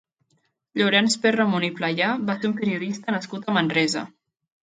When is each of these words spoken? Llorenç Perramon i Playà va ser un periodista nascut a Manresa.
Llorenç 0.79 1.17
Perramon 1.25 1.67
i 1.67 1.69
Playà 1.81 2.09
va 2.31 2.37
ser 2.39 2.49
un 2.51 2.57
periodista 2.63 3.17
nascut 3.17 3.45
a 3.45 3.55
Manresa. 3.59 4.05